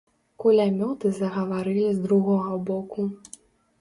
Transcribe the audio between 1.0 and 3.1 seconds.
загаварылі з другога боку.